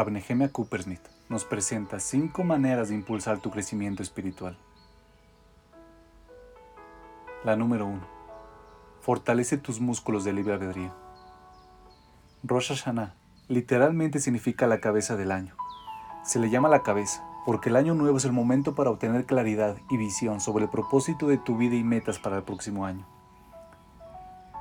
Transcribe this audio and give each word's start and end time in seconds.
Rabnehemia 0.00 0.48
Coopersmith 0.48 1.06
nos 1.28 1.44
presenta 1.44 2.00
cinco 2.00 2.42
maneras 2.42 2.88
de 2.88 2.94
impulsar 2.94 3.38
tu 3.38 3.50
crecimiento 3.50 4.02
espiritual. 4.02 4.56
La 7.44 7.54
número 7.54 7.84
1. 7.84 8.00
Fortalece 9.02 9.58
tus 9.58 9.78
músculos 9.78 10.24
de 10.24 10.32
libre 10.32 10.54
albedrío. 10.54 10.90
Rosh 12.42 12.68
Hashanah 12.68 13.12
literalmente 13.48 14.20
significa 14.20 14.66
la 14.66 14.80
cabeza 14.80 15.16
del 15.16 15.32
año. 15.32 15.54
Se 16.24 16.38
le 16.38 16.48
llama 16.48 16.70
la 16.70 16.82
cabeza 16.82 17.22
porque 17.44 17.68
el 17.68 17.76
año 17.76 17.92
nuevo 17.92 18.16
es 18.16 18.24
el 18.24 18.32
momento 18.32 18.74
para 18.74 18.88
obtener 18.88 19.26
claridad 19.26 19.76
y 19.90 19.98
visión 19.98 20.40
sobre 20.40 20.64
el 20.64 20.70
propósito 20.70 21.28
de 21.28 21.36
tu 21.36 21.58
vida 21.58 21.76
y 21.76 21.84
metas 21.84 22.18
para 22.18 22.38
el 22.38 22.42
próximo 22.42 22.86
año. 22.86 23.06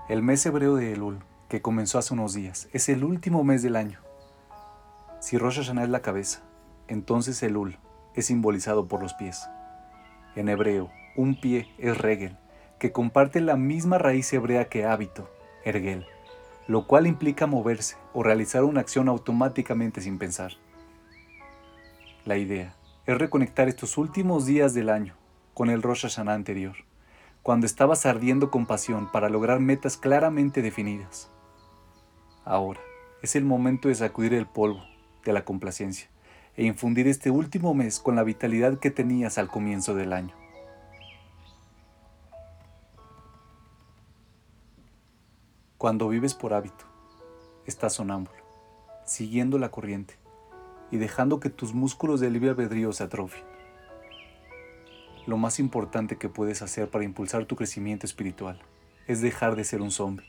El 0.10 0.22
mes 0.22 0.46
hebreo 0.46 0.76
de 0.76 0.92
Elul, 0.92 1.20
que 1.48 1.62
comenzó 1.62 1.98
hace 1.98 2.14
unos 2.14 2.34
días, 2.34 2.68
es 2.74 2.90
el 2.90 3.06
último 3.06 3.46
mes 3.46 3.64
del 3.64 3.78
año 3.78 4.02
si 5.20 5.38
Rosh 5.38 5.58
Hashanah 5.58 5.84
es 5.84 5.90
la 5.90 6.02
cabeza, 6.02 6.42
entonces 6.88 7.44
Elul 7.44 7.78
es 8.16 8.28
simbolizado 8.28 8.88
por 8.88 9.02
los 9.02 9.14
pies. 9.14 9.48
En 10.36 10.48
hebreo, 10.48 10.90
un 11.16 11.40
pie 11.40 11.68
es 11.78 11.98
regel, 11.98 12.38
que 12.80 12.92
comparte 12.92 13.42
la 13.42 13.58
misma 13.58 13.98
raíz 13.98 14.32
hebrea 14.32 14.70
que 14.70 14.86
hábito, 14.86 15.30
ergel, 15.66 16.06
lo 16.68 16.88
cual 16.88 17.06
implica 17.06 17.48
moverse 17.48 17.98
o 18.14 18.24
realizar 18.24 18.64
una 18.64 18.80
acción 18.80 19.10
automáticamente 19.10 20.02
sin 20.02 20.18
pensar. 20.18 20.54
La 22.26 22.38
idea 22.38 22.74
es 23.06 23.18
reconectar 23.18 23.68
estos 23.68 23.98
últimos 23.98 24.46
días 24.46 24.74
del 24.74 24.90
año 24.90 25.16
con 25.54 25.70
el 25.70 25.82
Rosh 25.82 26.04
Hashanah 26.04 26.34
anterior, 26.34 26.76
cuando 27.44 27.66
estabas 27.66 28.06
ardiendo 28.06 28.52
con 28.52 28.66
pasión 28.66 29.12
para 29.12 29.30
lograr 29.30 29.60
metas 29.60 29.98
claramente 29.98 30.62
definidas. 30.62 31.30
Ahora 32.46 32.80
es 33.22 33.36
el 33.36 33.44
momento 33.44 33.90
de 33.90 33.96
sacudir 33.96 34.34
el 34.34 34.46
polvo 34.46 34.82
de 35.30 35.34
la 35.34 35.46
complacencia 35.46 36.10
e 36.58 36.66
infundir 36.66 37.08
este 37.08 37.30
último 37.30 37.74
mes 37.74 38.00
con 38.00 38.16
la 38.16 38.24
vitalidad 38.24 38.80
que 38.80 38.92
tenías 38.92 39.38
al 39.38 39.48
comienzo 39.48 39.96
del 39.96 40.12
año. 40.12 40.36
Cuando 45.78 46.10
vives 46.10 46.34
por 46.34 46.54
hábito, 46.54 46.86
estás 47.66 47.94
sonámbulo, 47.94 48.44
siguiendo 49.06 49.58
la 49.60 49.70
corriente 49.70 50.16
y 50.92 50.98
dejando 50.98 51.40
que 51.40 51.50
tus 51.50 51.74
músculos 51.74 52.20
de 52.20 52.32
libre 52.32 52.50
albedrío 52.50 52.92
se 52.92 53.04
atrofien. 53.04 53.46
Lo 55.28 55.38
más 55.38 55.60
importante 55.60 56.18
que 56.18 56.28
puedes 56.28 56.64
hacer 56.64 56.90
para 56.90 57.06
impulsar 57.06 57.46
tu 57.46 57.56
crecimiento 57.56 58.08
espiritual 58.08 58.60
es 59.08 59.22
dejar 59.22 59.56
de 59.56 59.64
ser 59.64 59.82
un 59.82 59.92
zombie 59.92 60.28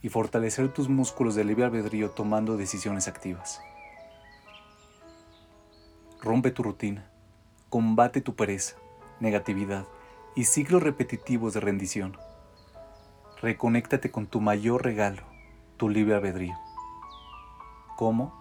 y 0.00 0.08
fortalecer 0.08 0.72
tus 0.72 0.88
músculos 0.88 1.34
de 1.34 1.44
libre 1.44 1.64
albedrío 1.64 2.10
tomando 2.10 2.56
decisiones 2.56 3.08
activas. 3.08 3.60
Rompe 6.22 6.52
tu 6.52 6.62
rutina, 6.62 7.10
combate 7.68 8.20
tu 8.20 8.36
pereza, 8.36 8.76
negatividad 9.18 9.88
y 10.36 10.44
ciclos 10.44 10.80
repetitivos 10.80 11.52
de 11.52 11.58
rendición. 11.58 12.16
Reconéctate 13.40 14.12
con 14.12 14.28
tu 14.28 14.40
mayor 14.40 14.84
regalo, 14.84 15.24
tu 15.78 15.88
libre 15.88 16.14
albedrío. 16.14 16.54
¿Cómo? 17.96 18.40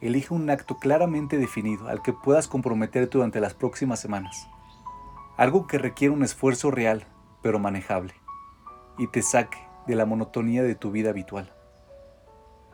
Elige 0.00 0.34
un 0.34 0.50
acto 0.50 0.78
claramente 0.78 1.38
definido 1.38 1.86
al 1.86 2.02
que 2.02 2.12
puedas 2.12 2.48
comprometerte 2.48 3.18
durante 3.18 3.38
las 3.38 3.54
próximas 3.54 4.00
semanas. 4.00 4.48
Algo 5.36 5.68
que 5.68 5.78
requiere 5.78 6.12
un 6.12 6.24
esfuerzo 6.24 6.72
real, 6.72 7.06
pero 7.42 7.60
manejable, 7.60 8.14
y 8.98 9.06
te 9.06 9.22
saque 9.22 9.58
de 9.86 9.94
la 9.94 10.04
monotonía 10.04 10.64
de 10.64 10.74
tu 10.74 10.90
vida 10.90 11.10
habitual. 11.10 11.52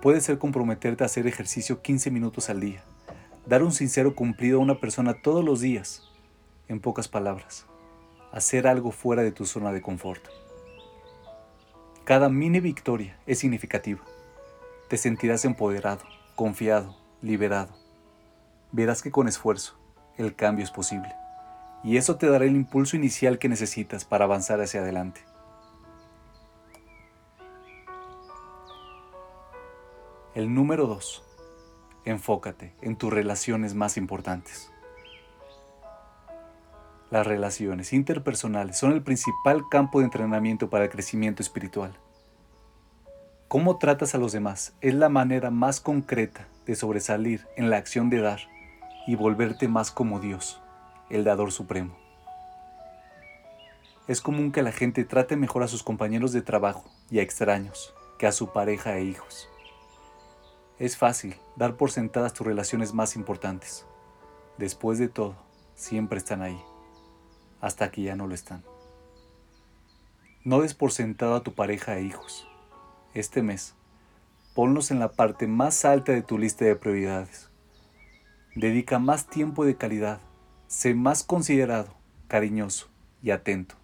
Puede 0.01 0.23
ser 0.23 0.39
comprometerte 0.39 1.05
a 1.05 1.09
hacer 1.09 1.27
ejercicio 1.27 1.83
15 1.83 2.11
minutos 2.11 2.49
al 2.49 2.61
día 2.61 2.85
dar 3.47 3.63
un 3.63 3.73
sincero 3.73 4.15
cumplido 4.15 4.59
a 4.59 4.63
una 4.63 4.81
persona 4.81 5.15
todos 5.15 5.45
los 5.45 5.61
días, 5.61 6.03
en 6.69 6.81
pocas 6.81 7.09
palabras, 7.09 7.67
hacer 8.33 8.67
algo 8.67 8.91
fuera 8.91 9.23
de 9.23 9.33
tu 9.33 9.45
zona 9.45 9.73
de 9.73 9.83
confort. 9.83 10.25
Cada 12.05 12.29
mini 12.29 12.61
victoria 12.61 13.19
es 13.27 13.39
significativa. 13.39 14.01
Te 14.89 14.97
sentirás 14.97 15.45
empoderado, 15.45 16.03
confiado, 16.35 16.97
liberado. 17.23 17.75
Verás 18.73 19.03
que 19.03 19.11
con 19.11 19.29
esfuerzo 19.29 19.79
el 20.17 20.35
cambio 20.35 20.65
es 20.65 20.71
posible 20.71 21.15
y 21.83 21.99
eso 21.99 22.17
te 22.17 22.29
dará 22.29 22.47
el 22.47 22.57
impulso 22.57 22.97
inicial 22.97 23.39
que 23.39 23.49
necesitas 23.49 24.05
para 24.05 24.25
avanzar 24.25 24.61
hacia 24.61 24.81
adelante. 24.81 25.21
El 30.35 30.53
número 30.53 30.87
2 30.87 31.23
enfócate 32.05 32.75
en 32.83 32.97
tus 32.97 33.13
relaciones 33.13 33.75
más 33.75 33.97
importantes. 33.97 34.71
Las 37.11 37.27
relaciones 37.27 37.93
interpersonales 37.93 38.77
son 38.77 38.93
el 38.93 39.03
principal 39.03 39.63
campo 39.71 40.01
de 40.01 40.07
entrenamiento 40.07 40.71
para 40.71 40.85
el 40.85 40.91
crecimiento 40.91 41.43
espiritual. 41.43 41.97
Cómo 43.49 43.77
tratas 43.79 44.15
a 44.15 44.19
los 44.19 44.33
demás 44.33 44.75
es 44.81 44.95
la 44.95 45.09
manera 45.09 45.51
más 45.51 45.81
concreta 45.81 46.49
de 46.67 46.75
sobresalir 46.75 47.47
en 47.57 47.71
la 47.71 47.77
acción 47.77 48.11
de 48.11 48.21
dar 48.21 48.41
y 49.07 49.15
volverte 49.15 49.69
más 49.69 49.91
como 49.91 50.19
Dios, 50.19 50.61
el 51.11 51.25
dador 51.25 51.53
supremo. 51.53 51.97
Es 54.09 54.21
común 54.21 54.51
que 54.51 54.63
la 54.63 54.73
gente 54.73 55.05
trate 55.05 55.37
mejor 55.37 55.63
a 55.63 55.69
sus 55.69 55.83
compañeros 55.83 56.33
de 56.33 56.43
trabajo 56.43 56.91
y 57.11 57.21
a 57.21 57.23
extraños 57.23 57.95
que 58.19 58.27
a 58.27 58.33
su 58.33 58.53
pareja 58.53 58.97
e 58.97 59.05
hijos. 59.05 59.49
Es 60.85 60.99
fácil 60.99 61.35
dar 61.57 61.79
por 61.79 61.91
sentadas 61.91 62.35
tus 62.35 62.47
relaciones 62.47 62.93
más 62.93 63.17
importantes. 63.17 63.87
Después 64.59 64.99
de 64.99 65.09
todo, 65.09 65.35
siempre 65.75 66.19
están 66.19 66.43
ahí, 66.43 66.61
hasta 67.63 67.91
que 67.91 68.03
ya 68.03 68.17
no 68.17 68.27
lo 68.27 68.35
están. 68.35 68.63
No 70.45 70.61
des 70.61 70.75
por 70.75 70.93
sentado 70.93 71.37
a 71.37 71.43
tu 71.43 71.55
pareja 71.55 71.97
e 71.97 72.03
hijos. 72.03 72.47
Este 73.15 73.41
mes, 73.41 73.75
ponlos 74.55 74.91
en 74.91 74.99
la 74.99 75.13
parte 75.13 75.47
más 75.47 75.87
alta 75.87 76.13
de 76.13 76.21
tu 76.21 76.37
lista 76.37 76.67
de 76.67 76.77
prioridades. 76.77 77.49
Dedica 78.55 78.99
más 78.99 79.27
tiempo 79.27 79.65
de 79.65 79.77
calidad. 79.79 80.21
Sé 80.67 80.93
más 80.93 81.23
considerado, 81.23 81.95
cariñoso 82.29 82.91
y 83.23 83.31
atento. 83.31 83.75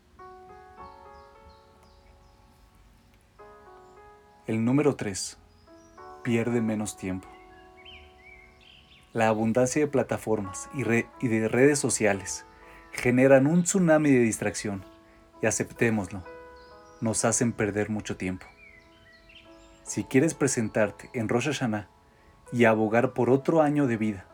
El 4.47 4.67
número 4.67 4.97
3 4.97 5.39
pierde 6.23 6.61
menos 6.61 6.97
tiempo. 6.97 7.29
La 9.13 9.29
abundancia 9.29 9.83
de 9.83 9.89
plataformas 9.89 10.71
y, 10.73 10.85
de 10.85 11.49
redes 11.49 11.79
sociales 11.79 12.47
generan 12.93 13.47
un 13.47 13.65
tsunami 13.65 14.11
de 14.11 14.21
distracción 14.21 14.85
y 15.43 15.47
aceptémoslo, 15.47 16.23
nos 17.01 17.25
hacen 17.25 17.53
perder 17.53 17.91
mucho 17.91 18.17
tiempo. 18.17 18.47
Si 19.83 20.05
quieres 20.05 20.35
presentarte 20.35 21.11
en 21.13 21.29
Rosh 21.29 21.47
Hashanah 21.47 21.89
y 22.53 22.65
abogar 22.65 23.13
por 23.13 23.31
otro 23.31 23.63
año 23.63 23.87
de 23.89 23.97
vida, 23.97 24.27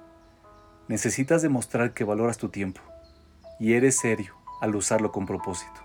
necesitas 0.88 1.40
demostrar 1.40 1.94
que 1.94 2.04
valoras 2.04 2.36
tu 2.36 2.50
tiempo 2.50 2.82
y 3.58 3.74
eres 3.74 3.96
serio 3.96 4.34
al 4.60 4.76
usarlo 4.76 5.12
con 5.12 5.24
propósito. 5.24 5.80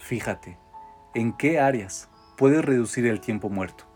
Fíjate 0.00 0.58
en 1.14 1.36
qué 1.36 1.60
áreas 1.60 2.08
puedes 2.38 2.64
reducir 2.64 3.06
el 3.06 3.20
tiempo 3.20 3.50
muerto. 3.50 3.91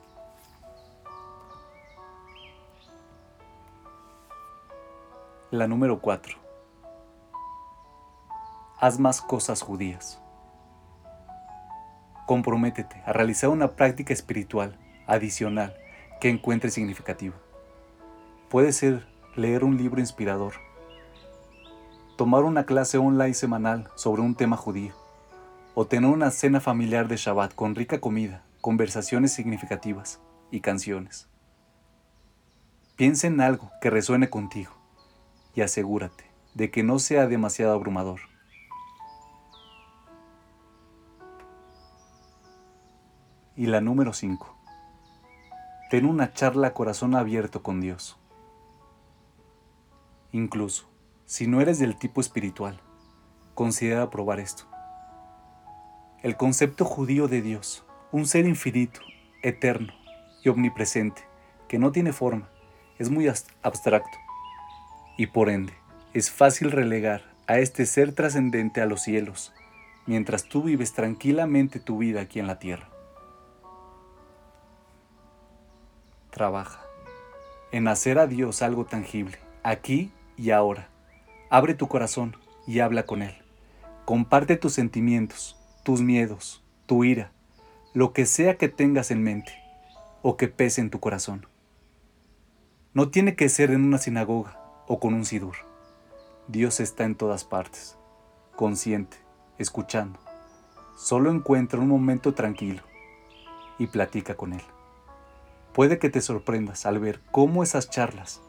La 5.53 5.69
número 5.69 6.01
4. 6.01 6.37
Haz 8.81 8.99
más 8.99 9.23
cosas 9.23 9.63
judías. 9.63 10.21
Comprométete 12.27 13.01
a 13.07 13.13
realizar 13.13 13.51
una 13.51 13.77
práctica 13.77 14.13
espiritual 14.13 14.77
adicional 15.07 15.77
que 16.21 16.31
encuentres 16.31 16.75
significativa. 16.75 17.37
Puede 18.49 18.73
ser 18.73 19.07
leer 19.37 19.63
un 19.63 19.77
libro 19.77 20.01
inspirador, 20.01 20.55
tomar 22.17 22.43
una 22.43 22.67
clase 22.67 22.99
online 22.99 23.35
semanal 23.35 23.89
sobre 23.95 24.23
un 24.23 24.35
tema 24.35 24.57
judío, 24.57 24.95
o 25.77 25.87
tener 25.87 26.11
una 26.11 26.33
cena 26.33 26.59
familiar 26.59 27.07
de 27.07 27.19
Shabbat 27.19 27.55
con 27.55 27.77
rica 27.77 28.01
comida, 28.01 28.43
conversaciones 28.61 29.33
significativas 29.33 30.21
y 30.51 30.59
canciones. 30.59 31.29
Piensa 32.97 33.29
en 33.29 33.41
algo 33.41 33.71
que 33.81 33.91
resuene 33.91 34.29
contigo 34.29 34.76
y 35.57 35.63
asegúrate 35.63 36.31
de 36.55 36.71
que 36.71 36.83
no 36.83 36.99
sea 36.99 37.27
demasiado 37.27 37.73
abrumador. 37.73 38.21
Y 43.57 43.67
la 43.67 43.81
número 43.81 44.13
5. 44.13 44.55
Ten 45.91 46.05
una 46.05 46.33
charla 46.35 46.75
corazón 46.75 47.15
abierto 47.15 47.63
con 47.63 47.81
Dios. 47.81 48.19
Incluso, 50.31 50.91
si 51.25 51.47
no 51.47 51.63
eres 51.63 51.79
del 51.79 51.97
tipo 51.97 52.21
espiritual, 52.21 52.79
considera 53.55 54.11
probar 54.11 54.41
esto. 54.41 54.65
El 56.23 56.37
concepto 56.37 56.85
judío 56.85 57.29
de 57.29 57.41
Dios, 57.41 57.87
un 58.13 58.27
ser 58.27 58.47
infinito, 58.47 59.01
eterno 59.43 59.95
y 60.45 60.51
omnipresente, 60.51 61.23
que 61.67 61.79
no 61.79 61.93
tiene 61.93 62.13
forma, 62.13 62.51
es 62.99 63.09
muy 63.09 63.27
abstracto 63.63 64.26
y 65.17 65.27
por 65.27 65.49
ende 65.49 65.73
es 66.13 66.31
fácil 66.31 66.73
relegar 66.73 67.23
a 67.47 67.59
este 67.59 67.87
ser 67.87 68.13
trascendente 68.13 68.81
a 68.81 68.87
los 68.87 69.03
cielos, 69.03 69.53
mientras 70.07 70.45
tú 70.45 70.63
vives 70.63 70.93
tranquilamente 70.93 71.79
tu 71.79 71.99
vida 71.99 72.23
aquí 72.23 72.41
en 72.41 72.47
la 72.47 72.59
tierra. 72.59 72.89
Trabaja 76.31 76.81
en 77.73 77.89
hacer 77.89 78.19
a 78.19 78.27
Dios 78.27 78.63
algo 78.63 78.85
tangible, 78.85 79.39
aquí 79.63 80.11
y 80.37 80.51
ahora. 80.51 80.89
Abre 81.51 81.75
tu 81.75 81.87
corazón 81.89 82.37
y 82.67 82.81
habla 82.81 83.05
con 83.05 83.23
Él. 83.23 83.35
Comparte 84.05 84.57
tus 84.57 84.73
sentimientos, 84.73 85.59
tus 85.83 86.01
miedos, 86.01 86.65
tu 86.87 87.05
ira, 87.05 87.33
lo 87.93 88.13
que 88.13 88.27
sea 88.27 88.57
que 88.57 88.69
tengas 88.69 89.11
en 89.11 89.23
mente 89.23 89.53
o 90.23 90.37
que 90.37 90.49
pese 90.49 90.81
en 90.81 90.91
tu 90.91 91.01
corazón. 91.01 91.47
No 92.95 93.11
tiene 93.11 93.37
que 93.37 93.49
ser 93.49 93.71
en 93.71 93.85
una 93.85 93.99
sinagoga 93.99 94.66
o 94.87 95.01
con 95.01 95.15
un 95.15 95.25
sidur. 95.25 95.57
Dios 96.49 96.81
está 96.81 97.05
en 97.05 97.15
todas 97.15 97.45
partes, 97.45 97.97
consciente, 98.55 99.19
escuchando. 99.59 100.19
Solo 100.97 101.31
encuentra 101.31 101.81
un 101.81 101.89
momento 101.89 102.35
tranquilo 102.35 102.83
y 103.79 103.87
platica 103.89 104.37
con 104.37 104.53
Él. 104.53 104.63
Puede 105.73 105.99
que 105.99 106.09
te 106.09 106.21
sorprendas 106.21 106.87
al 106.87 106.99
ver 106.99 107.21
cómo 107.31 107.63
esas 107.63 107.91
charlas 107.91 108.41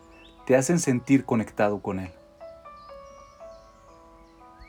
te 0.45 0.55
hacen 0.55 0.79
sentir 0.79 1.25
conectado 1.25 1.81
con 1.81 1.99
Él. 1.99 2.13